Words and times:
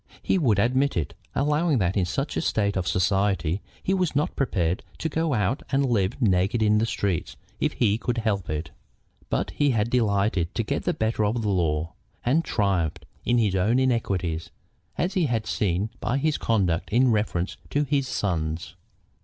He 0.23 0.39
would 0.39 0.57
admit 0.57 0.97
it, 0.97 1.13
allowing 1.35 1.77
that 1.77 1.95
in 1.95 2.05
such 2.05 2.35
a 2.35 2.41
state 2.41 2.75
of 2.75 2.87
society 2.87 3.61
he 3.83 3.93
was 3.93 4.15
not 4.15 4.35
prepared 4.35 4.81
to 4.97 5.09
go 5.09 5.35
out 5.35 5.61
and 5.71 5.85
live 5.85 6.19
naked 6.19 6.63
in 6.63 6.79
the 6.79 6.87
streets 6.87 7.37
if 7.59 7.73
he 7.73 7.99
could 7.99 8.17
help 8.17 8.49
it. 8.49 8.71
But 9.29 9.51
he 9.51 9.71
delighted 9.83 10.55
to 10.55 10.63
get 10.63 10.85
the 10.85 10.93
better 10.95 11.23
of 11.23 11.43
the 11.43 11.49
law, 11.49 11.93
and 12.25 12.43
triumphed 12.43 13.05
in 13.25 13.37
his 13.37 13.53
own 13.55 13.77
iniquity, 13.77 14.37
as 14.97 15.13
has 15.13 15.13
been 15.13 15.43
seen 15.43 15.89
by 15.99 16.17
his 16.17 16.39
conduct 16.39 16.91
in 16.91 17.11
reference 17.11 17.57
to 17.69 17.83
his 17.83 18.07
sons. 18.07 18.73